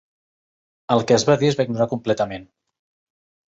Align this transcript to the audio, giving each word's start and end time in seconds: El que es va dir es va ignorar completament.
El 0.95 1.05
que 1.11 1.15
es 1.19 1.27
va 1.31 1.37
dir 1.45 1.49
es 1.51 1.59
va 1.61 1.67
ignorar 1.69 1.89
completament. 1.93 2.51